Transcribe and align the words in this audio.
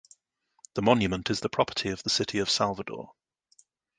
The 0.73 0.81
monument 0.81 1.29
is 1.29 1.41
the 1.41 1.49
property 1.49 1.89
of 1.89 2.01
the 2.01 2.09
City 2.09 2.39
of 2.39 2.49
Salvador. 2.49 3.13